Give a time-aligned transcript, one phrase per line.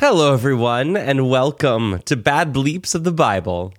[0.00, 3.74] Hello, everyone, and welcome to Bad Bleeps of the Bible.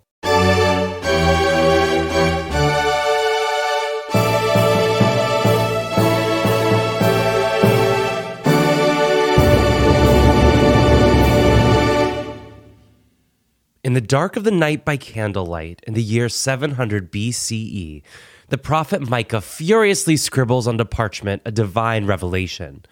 [13.84, 18.04] In the dark of the night by candlelight, in the year 700 BCE,
[18.50, 22.86] the prophet Micah furiously scribbles onto parchment a divine revelation.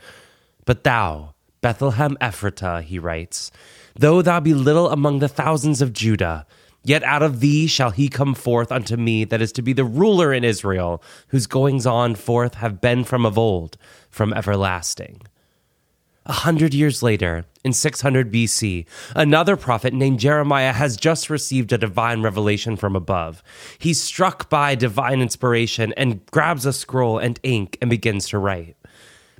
[0.65, 3.51] But thou, Bethlehem Ephratah, he writes,
[3.95, 6.45] though thou be little among the thousands of Judah,
[6.83, 9.83] yet out of thee shall he come forth unto me that is to be the
[9.83, 13.77] ruler in Israel, whose goings on forth have been from of old,
[14.09, 15.21] from everlasting.
[16.25, 21.77] A hundred years later, in 600 BC, another prophet named Jeremiah has just received a
[21.77, 23.41] divine revelation from above.
[23.79, 28.77] He's struck by divine inspiration and grabs a scroll and ink and begins to write.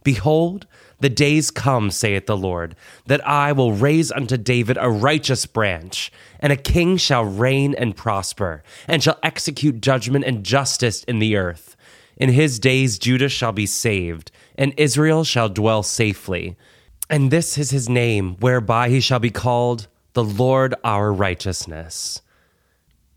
[0.03, 0.65] Behold,
[0.99, 6.11] the days come, saith the Lord, that I will raise unto David a righteous branch,
[6.39, 11.35] and a king shall reign and prosper, and shall execute judgment and justice in the
[11.35, 11.75] earth.
[12.17, 16.57] In his days Judah shall be saved, and Israel shall dwell safely.
[17.09, 22.21] And this is his name, whereby he shall be called the Lord our righteousness.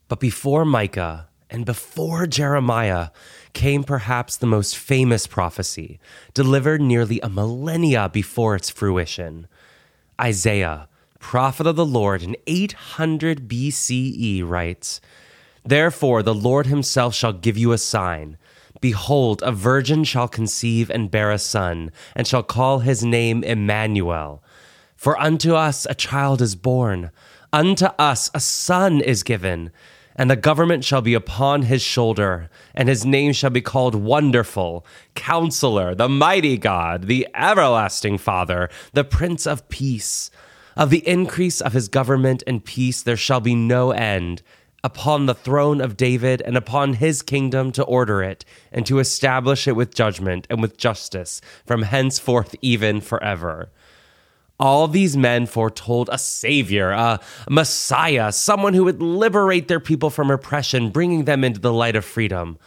[0.08, 3.08] But before Micah and before Jeremiah
[3.53, 5.98] came perhaps the most famous prophecy,
[6.34, 9.47] delivered nearly a millennia before its fruition.
[10.20, 15.00] Isaiah, prophet of the Lord in 800 BCE, writes,
[15.64, 18.36] Therefore the Lord himself shall give you a sign.
[18.80, 24.42] Behold, a virgin shall conceive and bear a son, and shall call his name Emmanuel.
[24.97, 27.11] For unto us a child is born,
[27.53, 29.70] unto us a son is given
[30.16, 34.86] and the government shall be upon his shoulder, and his name shall be called Wonderful,
[35.14, 40.30] Counselor, the Mighty God, the Everlasting Father, the Prince of Peace.
[40.77, 44.42] Of the increase of his government and peace there shall be no end
[44.84, 49.68] upon the throne of David and upon his kingdom to order it and to establish
[49.68, 53.70] it with judgment and with justice from henceforth even forever.
[54.62, 57.18] All these men foretold a savior, a
[57.50, 62.05] messiah, someone who would liberate their people from oppression, bringing them into the light of
[62.05, 62.58] freedom.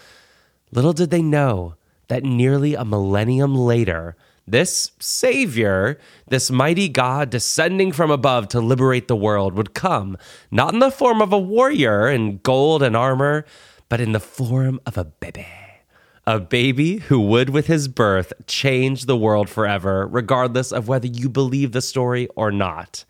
[0.73, 1.75] Little did they know
[2.09, 5.97] that nearly a millennium later, this Savior,
[6.27, 10.17] this mighty God descending from above to liberate the world, would come,
[10.51, 13.45] not in the form of a warrior in gold and armor,
[13.87, 15.47] but in the form of a baby
[16.27, 21.29] a baby who would, with his birth, change the world forever, regardless of whether you
[21.29, 23.05] believe the story or not.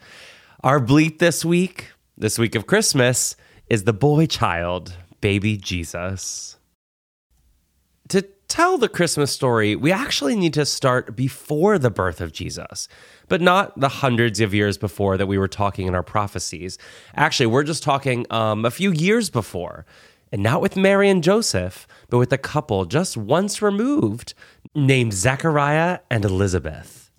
[0.64, 3.36] Our bleep this week, this week of Christmas,
[3.70, 6.58] is the boy child, baby Jesus.
[8.10, 12.88] To tell the Christmas story, we actually need to start before the birth of Jesus,
[13.28, 16.78] but not the hundreds of years before that we were talking in our prophecies.
[17.16, 19.86] Actually, we're just talking um, a few years before
[20.32, 24.34] and not with Mary and Joseph, but with a couple just once removed
[24.74, 27.12] named Zechariah and Elizabeth.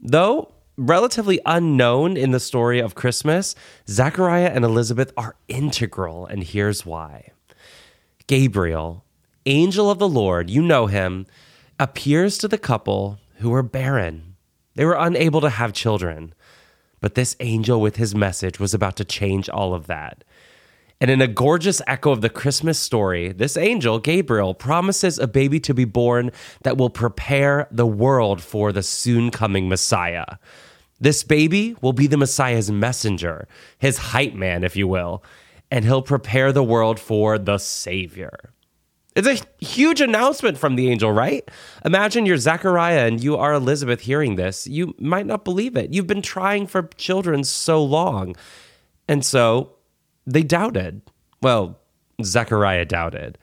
[0.00, 3.54] Though relatively unknown in the story of Christmas,
[3.88, 7.30] Zechariah and Elizabeth are integral, and here's why.
[8.26, 9.04] Gabriel,
[9.46, 11.26] angel of the Lord, you know him,
[11.78, 14.36] appears to the couple who were barren.
[14.74, 16.34] They were unable to have children.
[17.00, 20.22] But this angel, with his message, was about to change all of that.
[21.02, 25.58] And in a gorgeous echo of the Christmas story, this angel, Gabriel, promises a baby
[25.58, 26.30] to be born
[26.62, 30.24] that will prepare the world for the soon coming Messiah.
[31.00, 33.48] This baby will be the Messiah's messenger,
[33.80, 35.24] his hype man, if you will,
[35.72, 38.52] and he'll prepare the world for the Savior.
[39.16, 41.42] It's a huge announcement from the angel, right?
[41.84, 44.68] Imagine you're Zechariah and you are Elizabeth hearing this.
[44.68, 45.92] You might not believe it.
[45.92, 48.36] You've been trying for children so long.
[49.08, 49.72] And so
[50.26, 51.02] they doubted.
[51.40, 51.78] Well,
[52.22, 53.38] Zechariah doubted.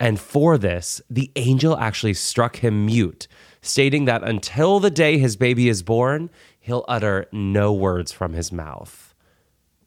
[0.00, 3.28] And for this, the angel actually struck him mute,
[3.62, 6.30] stating that until the day his baby is born,
[6.60, 9.14] he'll utter no words from his mouth.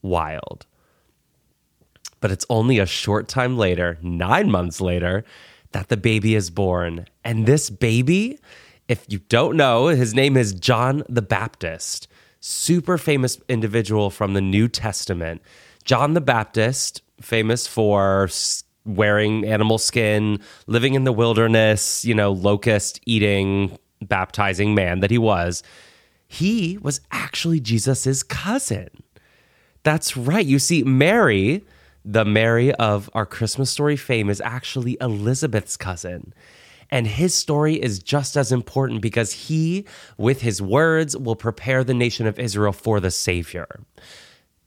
[0.02, 0.66] Wild.
[2.20, 5.24] But it's only a short time later, nine months later,
[5.72, 7.06] that the baby is born.
[7.24, 8.40] And this baby,
[8.88, 12.08] if you don't know, his name is John the Baptist,
[12.40, 15.42] super famous individual from the New Testament.
[15.88, 18.30] John the Baptist, famous for
[18.86, 25.18] wearing animal skin, living in the wilderness, you know, locust eating, baptizing man that he
[25.18, 25.64] was,
[26.28, 28.90] he was actually Jesus's cousin.
[29.84, 30.46] That's right.
[30.46, 31.66] You see, Mary,
[32.04, 36.34] the Mary of our Christmas story fame, is actually Elizabeth's cousin.
[36.92, 39.86] And his story is just as important because he,
[40.18, 43.80] with his words, will prepare the nation of Israel for the Savior.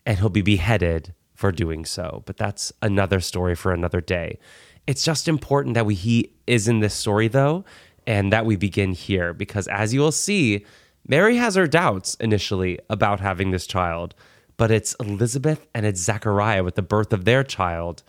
[0.06, 2.22] And he'll be beheaded for doing so.
[2.26, 4.38] But that's another story for another day.
[4.86, 7.64] It's just important that we, he is in this story, though,
[8.06, 10.64] and that we begin here because as you will see,
[11.06, 14.14] Mary has her doubts initially about having this child,
[14.56, 18.02] but it's Elizabeth and it's Zachariah with the birth of their child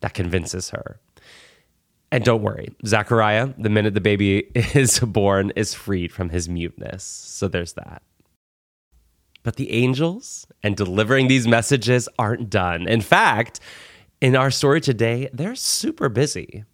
[0.00, 1.00] that convinces her.
[2.12, 7.02] And don't worry, Zachariah, the minute the baby is born, is freed from his muteness.
[7.02, 8.02] So there's that.
[9.44, 12.88] But the angels and delivering these messages aren't done.
[12.88, 13.60] In fact,
[14.20, 16.64] in our story today, they're super busy.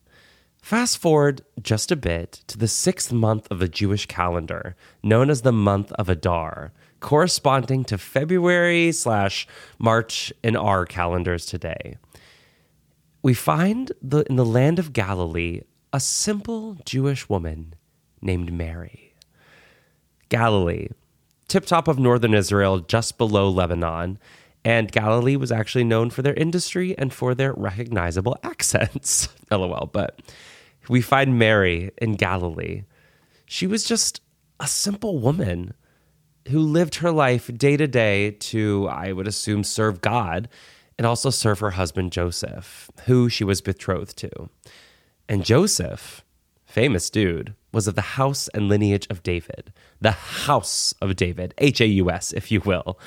[0.62, 5.42] Fast forward just a bit to the sixth month of the Jewish calendar, known as
[5.42, 9.46] the month of Adar, corresponding to February slash
[9.78, 11.96] March in our calendars today
[13.22, 15.60] we find the, in the land of Galilee
[15.92, 17.74] a simple Jewish woman
[18.22, 19.14] named Mary.
[20.28, 20.88] Galilee,
[21.50, 24.18] tip top of northern Israel, just below Lebanon.
[24.64, 29.28] And Galilee was actually known for their industry and for their recognizable accents.
[29.50, 29.90] LOL.
[29.92, 30.20] But
[30.88, 32.84] we find Mary in Galilee.
[33.46, 34.20] She was just
[34.58, 35.74] a simple woman
[36.48, 40.48] who lived her life day to day to, I would assume, serve God
[40.98, 44.50] and also serve her husband Joseph, who she was betrothed to.
[45.28, 46.24] And Joseph,
[46.70, 51.80] famous dude, was of the house and lineage of David, the house of David, H
[51.80, 52.98] A U S, if you will.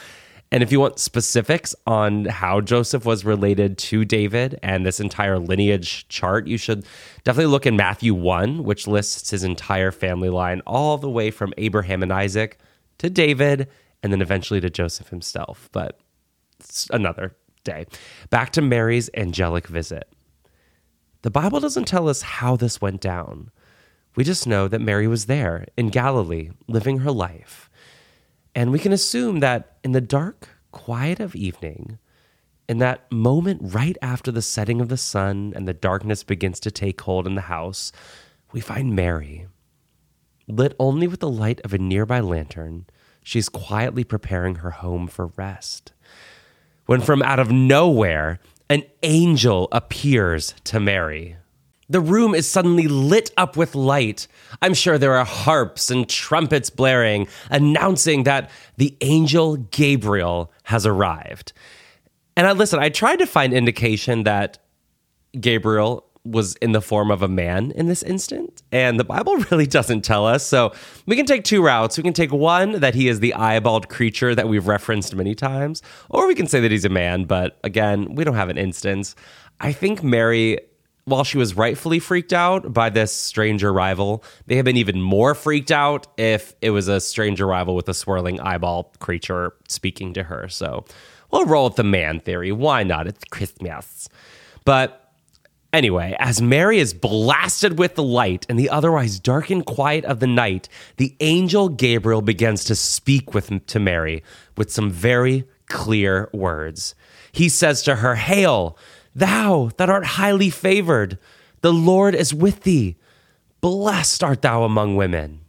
[0.51, 5.39] And if you want specifics on how Joseph was related to David and this entire
[5.39, 6.86] lineage chart, you should
[7.24, 11.56] definitely look in Matthew 1, which lists his entire family line all the way from
[11.57, 12.60] Abraham and Isaac
[13.00, 13.68] to David
[14.04, 15.69] and then eventually to Joseph himself.
[15.71, 16.00] But
[16.60, 17.88] it's another day.
[18.30, 20.07] Back to Mary's angelic visit.
[21.24, 23.50] The Bible doesn't tell us how this went down.
[24.16, 27.70] We just know that Mary was there in Galilee, living her life.
[28.54, 31.98] And we can assume that in the dark quiet of evening,
[32.68, 36.72] in that moment right after the setting of the sun and the darkness begins to
[36.72, 37.94] take hold in the house,
[38.52, 39.48] we find Mary.
[40.50, 42.86] Lit only with the light of a nearby lantern,
[43.24, 45.94] she's quietly preparing her home for rest
[46.86, 48.40] when from out of nowhere,
[48.74, 51.38] an angel appears to Mary.
[51.90, 54.28] The room is suddenly lit up with light.
[54.64, 61.54] I'm sure there are harps and trumpets blaring, announcing that the angel Gabriel has arrived.
[62.36, 64.58] And I listen, I tried to find indication that
[65.40, 68.62] Gabriel was in the form of a man in this instant.
[68.72, 70.46] And the Bible really doesn't tell us.
[70.46, 70.74] So
[71.06, 71.98] we can take two routes.
[71.98, 75.81] We can take one that he is the eyeballed creature that we've referenced many times,
[76.10, 77.25] or we can say that he's a man.
[77.25, 79.16] But again, we don't have an instance.
[79.60, 80.60] I think Mary,
[81.06, 85.36] while she was rightfully freaked out by this strange arrival, they have been even more
[85.36, 90.24] freaked out if it was a strange arrival with a swirling eyeball creature speaking to
[90.24, 90.48] her.
[90.48, 90.86] So
[91.31, 92.54] we'll roll with the man theory.
[92.54, 93.08] Why not?
[93.08, 94.08] It's Christmas.
[94.64, 95.02] But
[95.74, 100.20] Anyway, as Mary is blasted with the light in the otherwise dark and quiet of
[100.20, 104.24] the night, the angel Gabriel begins to speak with to Mary
[104.56, 106.94] with some very clear words.
[107.31, 108.78] He says to her, "Hail,
[109.16, 111.18] thou that art highly favored,
[111.62, 112.96] the Lord is with thee.
[113.60, 115.40] Blessed art thou among women."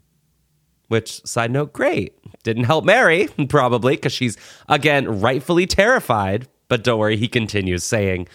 [0.88, 2.16] Which, side note, great.
[2.42, 4.36] Didn't help Mary, probably, because she's,
[4.68, 6.46] again, rightfully terrified.
[6.68, 8.28] But don't worry, he continues saying,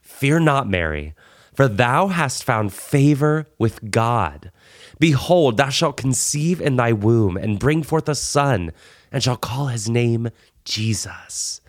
[0.00, 1.14] Fear not, Mary,
[1.58, 4.52] for thou hast found favor with God.
[5.00, 8.70] Behold, thou shalt conceive in thy womb and bring forth a son,
[9.10, 10.28] and shall call his name
[10.64, 11.60] Jesus.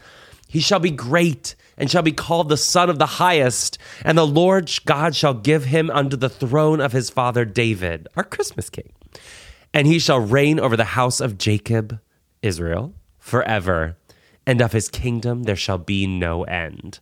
[0.48, 4.28] He shall be great and shall be called the Son of the Highest, and the
[4.28, 8.92] Lord God shall give him unto the throne of his father David, our Christmas king.
[9.74, 12.00] And he shall reign over the house of Jacob,
[12.44, 13.98] Israel, forever,
[14.46, 17.00] and of his kingdom there shall be no end.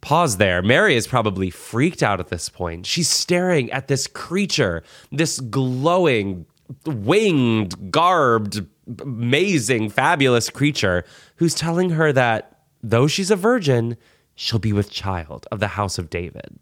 [0.00, 0.62] Pause there.
[0.62, 2.86] Mary is probably freaked out at this point.
[2.86, 6.46] She's staring at this creature, this glowing,
[6.86, 8.66] winged, garbed,
[9.00, 11.04] amazing, fabulous creature
[11.36, 13.96] who's telling her that though she's a virgin,
[14.34, 16.58] she'll be with child of the house of David.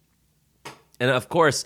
[0.99, 1.65] And of course,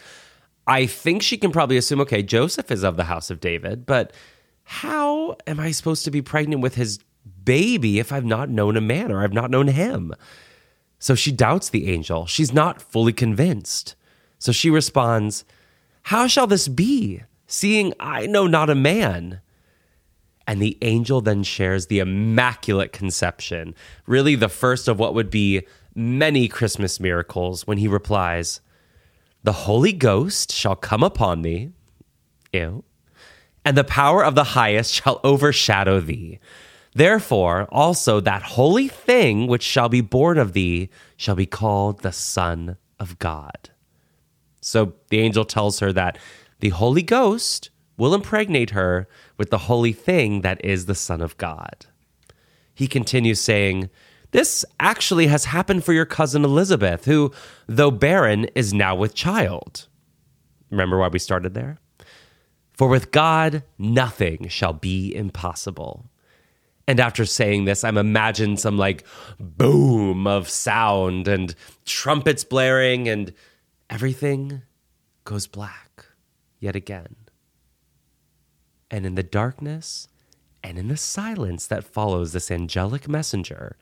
[0.66, 4.12] I think she can probably assume okay, Joseph is of the house of David, but
[4.64, 6.98] how am I supposed to be pregnant with his
[7.44, 10.14] baby if I've not known a man or I've not known him?
[11.00, 12.26] So she doubts the angel.
[12.26, 13.96] She's not fully convinced.
[14.38, 15.44] So she responds,
[16.04, 19.40] How shall this be, seeing I know not a man?
[20.46, 23.74] And the angel then shares the immaculate conception,
[24.06, 28.60] really the first of what would be many Christmas miracles, when he replies,
[29.42, 31.70] The Holy Ghost shall come upon thee.
[32.52, 32.84] Ew.
[33.64, 36.40] And the power of the highest shall overshadow thee.
[36.94, 42.12] Therefore, also that holy thing which shall be born of thee shall be called the
[42.12, 43.70] Son of God.
[44.60, 46.18] So the angel tells her that
[46.58, 51.36] the Holy Ghost will impregnate her with the holy thing that is the Son of
[51.36, 51.86] God.
[52.74, 53.90] He continues saying,
[54.32, 57.32] This actually has happened for your cousin Elizabeth, who,
[57.66, 59.86] though barren, is now with child.
[60.70, 61.78] Remember why we started there?
[62.72, 66.06] For with God, nothing shall be impossible.
[66.90, 69.04] And after saying this, I'm imagining some like
[69.38, 71.54] boom of sound and
[71.84, 73.32] trumpets blaring, and
[73.88, 74.62] everything
[75.22, 76.06] goes black
[76.58, 77.14] yet again.
[78.90, 80.08] And in the darkness
[80.64, 83.76] and in the silence that follows this angelic messenger,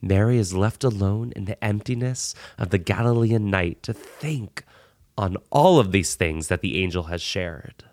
[0.00, 4.64] Mary is left alone in the emptiness of the Galilean night to think
[5.18, 7.84] on all of these things that the angel has shared.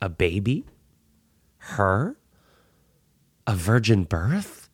[0.00, 0.64] A baby?
[1.58, 2.16] Her?
[3.48, 4.68] A virgin birth?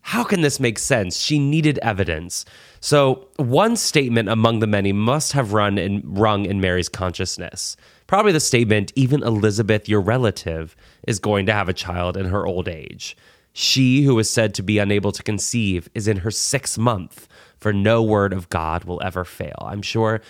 [0.00, 1.20] How can this make sense?
[1.20, 2.44] She needed evidence.
[2.80, 7.76] So, one statement among the many must have run in, rung in Mary's consciousness.
[8.08, 10.74] Probably the statement, even Elizabeth, your relative,
[11.06, 13.16] is going to have a child in her old age.
[13.52, 17.72] She, who is said to be unable to conceive, is in her sixth month, for
[17.72, 19.58] no word of God will ever fail.
[19.60, 20.20] I'm sure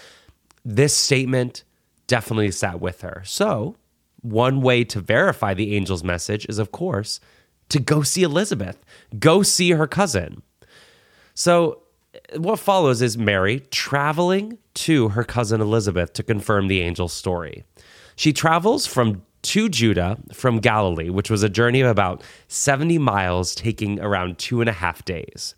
[0.62, 1.64] this statement
[2.06, 3.22] definitely sat with her.
[3.25, 3.76] So,
[4.20, 7.18] one way to verify the angel's message is, of course,
[7.68, 8.85] to go see Elizabeth,
[9.18, 10.42] go see her cousin.
[11.35, 11.82] So,
[12.37, 17.64] what follows is Mary traveling to her cousin Elizabeth to confirm the angel's story.
[18.16, 23.54] She travels from to Judah from Galilee, which was a journey of about 70 miles,
[23.54, 25.54] taking around two and a half days.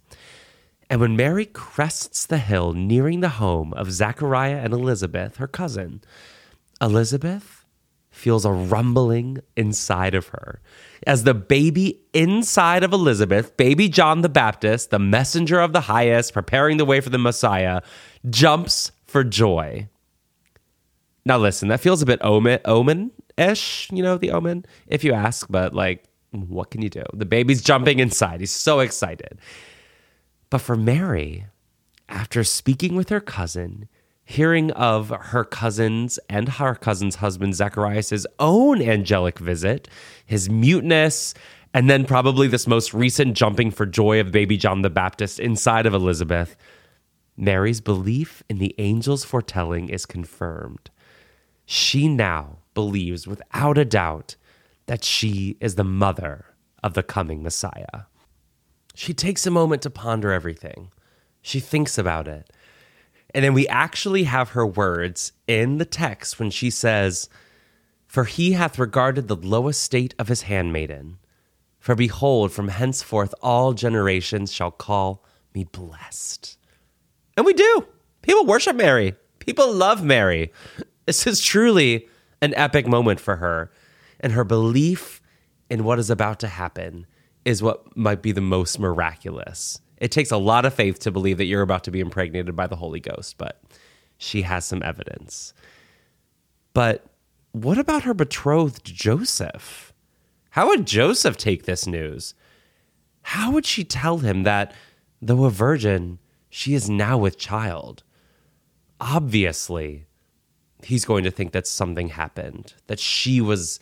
[0.91, 6.03] And when Mary crests the hill nearing the home of Zachariah and Elizabeth, her cousin,
[6.83, 7.58] Elizabeth
[8.19, 10.61] feels a rumbling inside of her
[11.07, 16.33] as the baby inside of Elizabeth, baby John the Baptist, the messenger of the highest,
[16.33, 17.81] preparing the way for the Messiah,
[18.29, 19.89] jumps for joy.
[21.25, 25.47] Now, listen, that feels a bit omen, ish, you know, the omen, if you ask,
[25.49, 27.05] but like, what can you do?
[27.15, 28.41] The baby's jumping inside.
[28.41, 29.39] He's so excited.
[30.51, 31.47] But for Mary,
[32.09, 33.89] after speaking with her cousin,
[34.29, 39.89] hearing of her cousin's and her cousin's husband Zacharias' own angelic visit,
[40.27, 41.33] his muteness,
[41.73, 45.87] and then probably this most recent jumping for joy of baby John the Baptist inside
[45.87, 46.59] of Elizabeth,
[47.39, 50.91] Mary's belief in the angel's foretelling is confirmed.
[51.65, 54.37] She now believes without a doubt
[54.89, 56.45] that she is the mother
[56.83, 58.05] of the coming Messiah.
[58.95, 60.91] She takes a moment to ponder everything.
[61.41, 62.53] She thinks about it.
[63.35, 67.29] And then we actually have her words in the text when she says,
[68.07, 71.19] For he hath regarded the low estate of his handmaiden.
[71.79, 76.57] For behold, from henceforth all generations shall call me blessed.
[77.37, 77.87] And we do.
[78.23, 80.53] People worship Mary, people love Mary.
[81.07, 82.09] This is truly
[82.43, 83.71] an epic moment for her.
[84.21, 85.23] And her belief
[85.71, 87.07] in what is about to happen
[87.45, 89.81] is what might be the most miraculous.
[90.01, 92.67] It takes a lot of faith to believe that you're about to be impregnated by
[92.67, 93.61] the Holy Ghost, but
[94.17, 95.53] she has some evidence.
[96.73, 97.05] But
[97.53, 99.93] what about her betrothed Joseph?
[100.51, 102.35] How would Joseph take this news?
[103.23, 104.73] How would she tell him that,
[105.21, 108.03] though a virgin, she is now with child?
[109.01, 110.07] Obviously,
[110.83, 113.81] he's going to think that something happened, that she was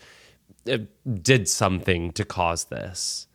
[0.71, 0.79] uh,
[1.23, 3.27] did something to cause this.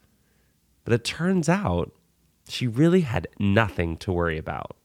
[0.83, 1.91] But it turns out
[2.51, 4.75] she really had nothing to worry about.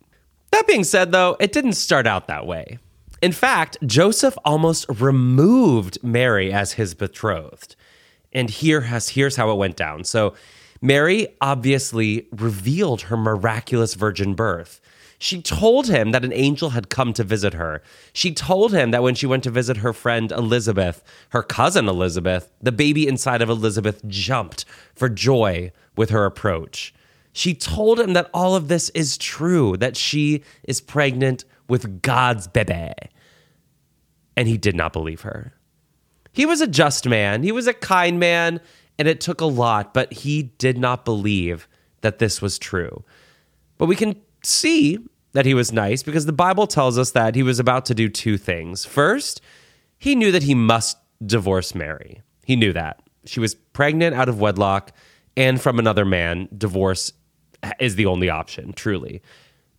[0.52, 2.78] That being said, though, it didn't start out that way.
[3.22, 7.76] In fact, Joseph almost removed Mary as his betrothed.
[8.32, 10.04] And here has here's how it went down.
[10.04, 10.34] So
[10.82, 14.80] Mary obviously revealed her miraculous virgin birth.
[15.18, 17.82] She told him that an angel had come to visit her.
[18.12, 22.52] She told him that when she went to visit her friend Elizabeth, her cousin Elizabeth,
[22.60, 26.92] the baby inside of Elizabeth jumped for joy with her approach.
[27.36, 32.48] She told him that all of this is true, that she is pregnant with God's
[32.48, 32.94] baby.
[34.38, 35.52] And he did not believe her.
[36.32, 38.58] He was a just man, he was a kind man,
[38.98, 41.68] and it took a lot, but he did not believe
[42.00, 43.04] that this was true.
[43.76, 44.98] But we can see
[45.32, 48.08] that he was nice because the Bible tells us that he was about to do
[48.08, 48.86] two things.
[48.86, 49.42] First,
[49.98, 52.22] he knew that he must divorce Mary.
[52.46, 53.02] He knew that.
[53.26, 54.92] She was pregnant out of wedlock
[55.36, 56.48] and from another man.
[56.56, 57.12] Divorce
[57.78, 59.22] is the only option, truly.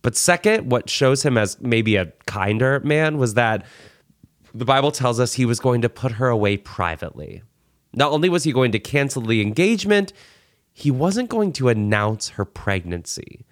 [0.02, 3.64] But second, what shows him as maybe a kinder man was that
[4.54, 7.42] the Bible tells us he was going to put her away privately.
[7.94, 10.12] Not only was he going to cancel the engagement,
[10.72, 13.44] he wasn't going to announce her pregnancy.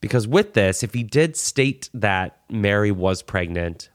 [0.00, 3.90] Because with this, if he did state that Mary was pregnant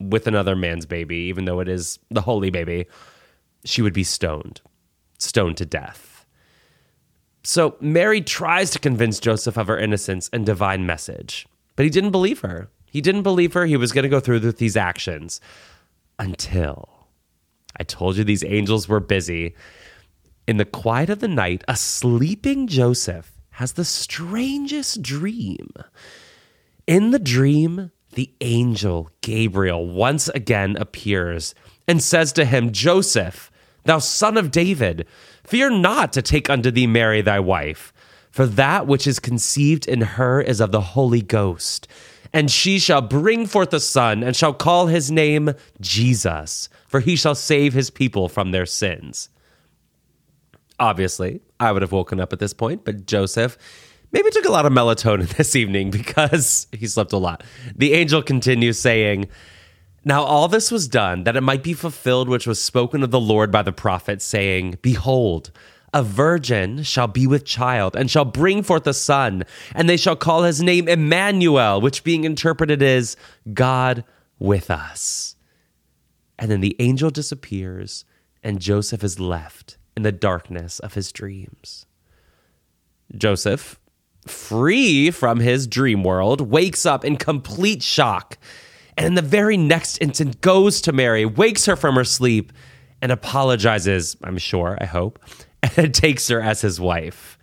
[0.00, 2.86] with another man's baby, even though it is the holy baby,
[3.64, 4.60] she would be stoned,
[5.18, 6.11] stoned to death.
[7.42, 11.46] So Mary tries to convince Joseph of her innocence and divine message,
[11.76, 12.68] but he didn't believe her.
[12.86, 13.66] He didn't believe her.
[13.66, 15.40] He was going to go through with these actions
[16.18, 16.88] until
[17.78, 19.54] I told you these angels were busy.
[20.46, 25.70] In the quiet of the night, a sleeping Joseph has the strangest dream.
[26.86, 31.54] In the dream, the angel Gabriel once again appears
[31.88, 33.51] and says to him, Joseph,
[33.84, 35.06] thou son of David,
[35.44, 37.92] fear not to take unto thee Mary thy wife,
[38.30, 41.86] for that which is conceived in her is of the Holy Ghost.
[42.32, 47.14] And she shall bring forth a son, and shall call his name Jesus, for he
[47.14, 49.28] shall save his people from their sins.
[50.78, 53.58] Obviously, I would have woken up at this point, but Joseph
[54.12, 57.42] maybe took a lot of melatonin this evening because he slept a lot.
[57.76, 59.28] The angel continues saying,
[60.04, 63.20] Now all this was done that it might be fulfilled which was spoken of the
[63.20, 65.50] Lord by the prophet, saying, Behold,
[65.94, 69.44] a virgin shall be with child and shall bring forth a son,
[69.74, 73.16] and they shall call his name Emmanuel, which being interpreted is
[73.52, 74.04] God
[74.38, 75.36] with us.
[76.38, 78.04] And then the angel disappears,
[78.42, 81.86] and Joseph is left in the darkness of his dreams.
[83.16, 83.78] Joseph,
[84.26, 88.38] free from his dream world, wakes up in complete shock.
[88.96, 92.52] And in the very next instant, goes to Mary, wakes her from her sleep,
[93.00, 95.18] and apologizes, I'm sure, I hope,
[95.76, 97.38] and takes her as his wife.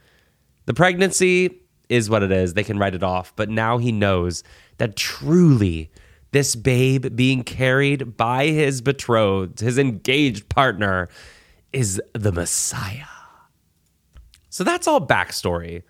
[0.65, 2.53] The pregnancy is what it is.
[2.53, 3.35] They can write it off.
[3.35, 4.43] But now he knows
[4.77, 5.91] that truly
[6.31, 11.09] this babe being carried by his betrothed, his engaged partner,
[11.73, 13.05] is the Messiah.
[14.49, 15.83] So that's all backstory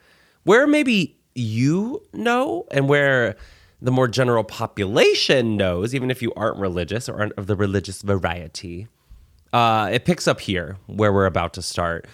[0.43, 3.35] where maybe you know and where
[3.81, 8.01] the more general population knows, even if you aren't religious or aren't of the religious
[8.01, 8.87] variety,
[9.53, 12.07] uh, it picks up here where we're about to start.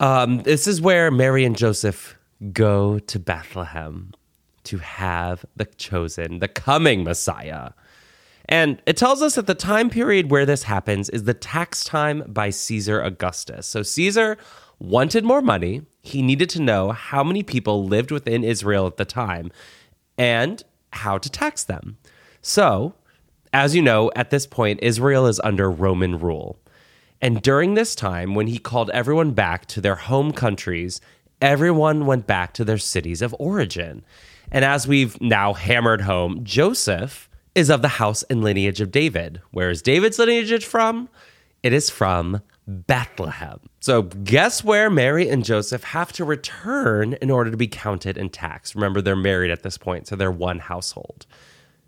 [0.00, 2.16] Um, this is where Mary and Joseph
[2.52, 4.12] go to Bethlehem
[4.64, 7.70] to have the chosen, the coming Messiah.
[8.46, 12.24] And it tells us that the time period where this happens is the tax time
[12.26, 13.66] by Caesar Augustus.
[13.66, 14.38] So Caesar
[14.78, 15.82] wanted more money.
[16.02, 19.52] He needed to know how many people lived within Israel at the time
[20.20, 21.98] and how to tax them.
[22.42, 22.94] So,
[23.52, 26.58] as you know, at this point, Israel is under Roman rule.
[27.20, 31.00] And during this time, when he called everyone back to their home countries,
[31.42, 34.04] everyone went back to their cities of origin.
[34.50, 39.40] And as we've now hammered home, Joseph is of the house and lineage of David.
[39.50, 41.08] Where is David's lineage from?
[41.62, 43.60] It is from Bethlehem.
[43.80, 48.32] So, guess where Mary and Joseph have to return in order to be counted and
[48.32, 48.74] taxed?
[48.74, 51.26] Remember, they're married at this point, so they're one household.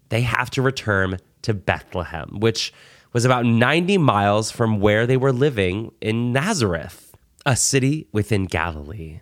[0.09, 2.73] They have to return to Bethlehem, which
[3.13, 9.21] was about 90 miles from where they were living in Nazareth, a city within Galilee.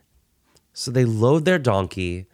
[0.72, 2.26] So they load their donkey.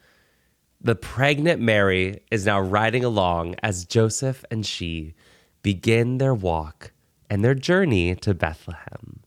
[0.80, 5.14] The pregnant Mary is now riding along as Joseph and she
[5.62, 6.92] begin their walk
[7.28, 9.20] and their journey to Bethlehem.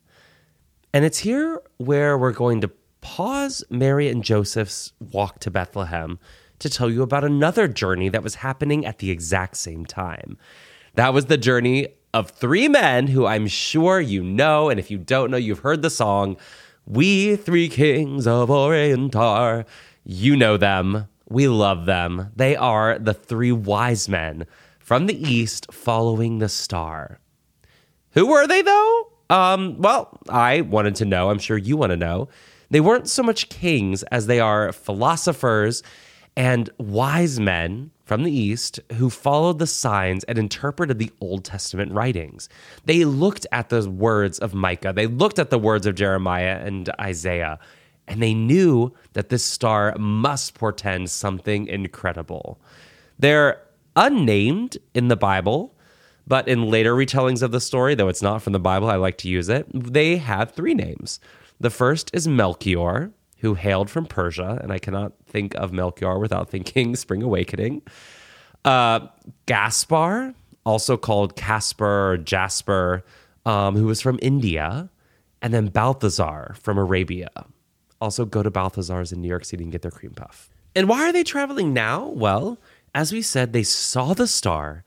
[0.94, 6.20] And it's here where we're going to pause Mary and Joseph's walk to Bethlehem
[6.60, 10.38] to tell you about another journey that was happening at the exact same time.
[10.96, 14.70] That was the journey of three men who I'm sure you know.
[14.70, 16.38] And if you don't know, you've heard the song,
[16.86, 19.66] We Three Kings of Orient Are.
[20.04, 21.08] You know them.
[21.30, 22.32] We love them.
[22.36, 24.48] They are the three wise men
[24.80, 27.20] from the east following the star.
[28.20, 29.08] Who were they though?
[29.30, 31.30] Um, well, I wanted to know.
[31.30, 32.28] I'm sure you want to know.
[32.70, 35.84] They weren't so much kings as they are philosophers
[36.36, 41.94] and wise men from the East who followed the signs and interpreted the Old Testament
[41.94, 42.50] writings.
[42.84, 46.90] They looked at the words of Micah, they looked at the words of Jeremiah and
[47.00, 47.58] Isaiah,
[48.06, 52.60] and they knew that this star must portend something incredible.
[53.18, 53.62] They're
[53.96, 55.74] unnamed in the Bible,
[56.30, 59.18] but in later retellings of the story, though it's not from the Bible, I like
[59.18, 61.20] to use it, they have three names.
[61.60, 66.50] The first is Melchior, who hailed from Persia, and I cannot think of Melchior without
[66.52, 67.82] thinking Spring Awakening.
[68.64, 69.08] Uh,
[69.48, 73.04] Gaspar, also called Casper or Jasper,
[73.46, 74.90] um, who was from India,
[75.42, 77.30] and then Balthazar from Arabia.
[78.00, 80.50] Also, go to Balthazar's in New York City and get their cream puff.
[80.76, 82.08] And why are they traveling now?
[82.08, 82.60] Well,
[82.94, 84.84] as we said, they saw the star,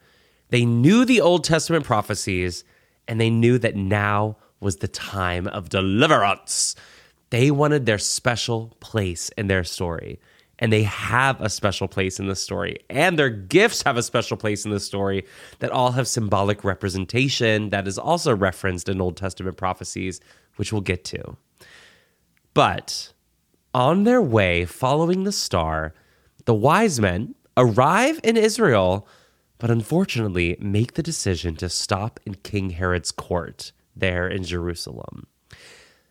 [0.53, 2.63] they knew the Old Testament prophecies,
[3.09, 6.77] and they knew that now was the time of deliverance.
[7.31, 10.21] They wanted their special place in their story.
[10.59, 12.81] And they have a special place in the story.
[12.91, 15.25] And their gifts have a special place in the story
[15.61, 20.21] that all have symbolic representation that is also referenced in Old Testament prophecies,
[20.57, 21.39] which we'll get to.
[22.53, 23.15] But
[23.73, 25.95] on their way following the star,
[26.45, 29.09] the wise men arrive in Israel,
[29.63, 35.29] but unfortunately make the decision to stop in King Herod's court there in Jerusalem.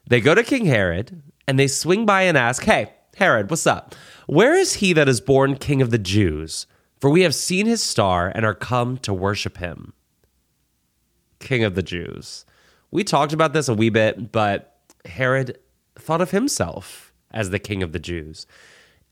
[0.08, 3.94] They go to King Herod and they swing by and ask, Hey, Herod, what's up?
[4.26, 6.66] Where is he that is born king of the Jews?
[7.02, 9.92] For we have seen his star and are come to worship him.
[11.40, 12.46] King of the Jews.
[12.90, 15.60] We talked about this a wee bit, but Herod
[15.96, 18.48] thought of himself as the king of the Jews.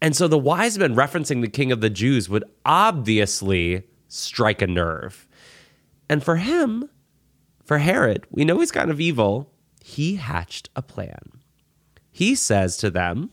[0.01, 4.67] And so the wise men referencing the king of the Jews would obviously strike a
[4.67, 5.27] nerve.
[6.09, 6.89] And for him,
[7.63, 9.51] for Herod, we know he's kind of evil.
[9.81, 11.31] He hatched a plan.
[12.11, 13.29] He says to them,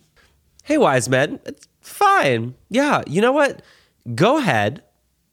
[0.63, 2.55] Hey, wise men, it's fine.
[2.69, 3.63] Yeah, you know what?
[4.15, 4.83] Go ahead.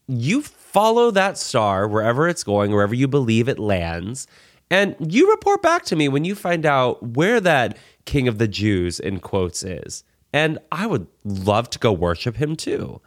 [0.08, 4.28] You follow that star wherever it's going, wherever you believe it lands,
[4.74, 8.48] and you report back to me when you find out where that king of the
[8.48, 10.04] Jews, in quotes, is.
[10.34, 13.00] And I would love to go worship him too.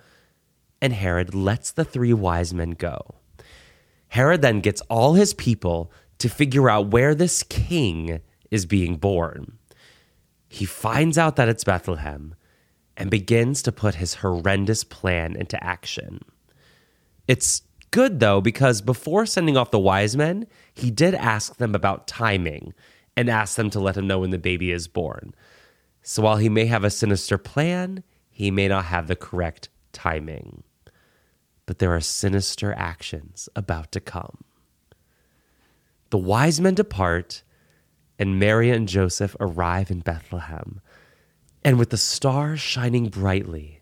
[0.81, 3.17] And Herod lets the three wise men go.
[4.09, 9.59] Herod then gets all his people to figure out where this king is being born.
[10.49, 12.35] He finds out that it's Bethlehem
[12.97, 16.21] and begins to put his horrendous plan into action.
[17.29, 22.07] It's good though, because before sending off the wise men, he did ask them about
[22.07, 22.73] timing
[23.17, 25.35] and ask them to let him know when the baby is born.
[26.03, 30.63] So while he may have a sinister plan, he may not have the correct timing
[31.67, 34.45] but there are sinister actions about to come.
[36.11, 37.43] The wise men depart,
[38.19, 40.81] and Mary and Joseph arrive in Bethlehem.
[41.65, 43.81] And with the stars shining brightly,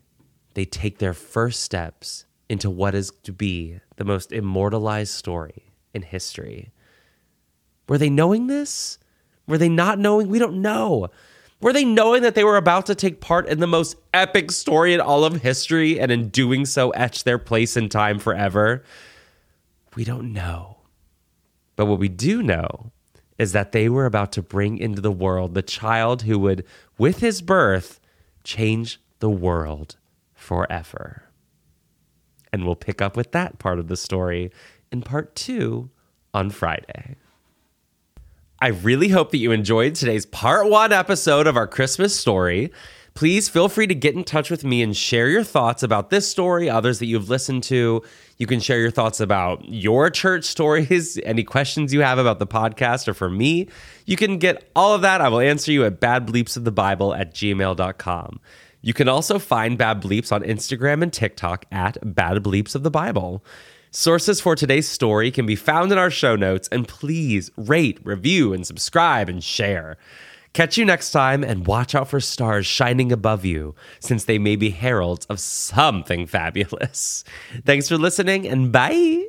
[0.55, 6.01] they take their first steps into what is to be the most immortalized story in
[6.01, 6.71] history.
[7.87, 8.97] Were they knowing this?
[9.47, 10.27] Were they not knowing?
[10.27, 11.09] We don't know.
[11.65, 14.93] Were they knowing that they were about to take part in the most epic story
[14.93, 18.83] in all of history and in doing so etch their place in time forever?
[19.95, 20.77] We don't know.
[21.75, 22.91] But what we do know
[23.39, 26.65] is that they were about to bring into the world the child who would,
[26.99, 27.99] with his birth,
[28.43, 29.95] change the world
[30.35, 31.23] forever.
[32.53, 34.51] And we'll pick up with that part of the story
[34.91, 35.89] in part two
[36.31, 37.15] on Friday.
[38.61, 42.71] I really hope that you enjoyed today's part one episode of our Christmas story.
[43.13, 46.29] Please feel free to get in touch with me and share your thoughts about this
[46.29, 48.01] story, others that you've listened to.
[48.37, 52.47] You can share your thoughts about your church stories, any questions you have about the
[52.47, 53.67] podcast or for me.
[54.05, 55.19] You can get all of that.
[55.19, 58.39] I will answer you at badbleepsofthebible at gmail.com.
[58.81, 62.91] You can also find Bad Bleeps on Instagram and TikTok at Bad Bleeps of the
[62.91, 63.43] Bible.
[63.91, 68.53] Sources for today's story can be found in our show notes, and please rate, review,
[68.53, 69.97] and subscribe and share.
[70.53, 74.55] Catch you next time, and watch out for stars shining above you, since they may
[74.55, 77.23] be heralds of something fabulous.
[77.65, 79.25] Thanks for listening, and bye.